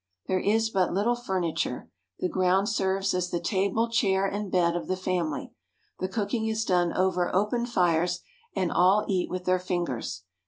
There 0.25 0.39
is 0.39 0.71
but 0.71 0.91
little 0.91 1.13
furniture. 1.15 1.91
The 2.17 2.27
ground 2.27 2.69
serves 2.69 3.13
as 3.13 3.29
the 3.29 3.39
table, 3.39 3.87
chair, 3.87 4.25
and 4.25 4.51
bed 4.51 4.75
of 4.75 4.87
the 4.87 4.97
family. 4.97 5.53
The 5.99 6.07
cooking 6.09 6.47
is 6.47 6.65
done 6.65 6.91
over 6.91 7.29
open 7.35 7.67
fires, 7.67 8.21
and 8.55 8.71
all 8.71 9.05
eat 9.07 9.29
with 9.29 9.45
their 9.45 9.59
fingers. 9.59 10.23